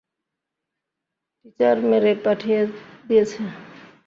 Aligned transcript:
Teacher 1.39 1.77
মেরে 1.89 2.11
পাঠিয়ে 2.25 2.59
দিয়েছে। 3.07 3.41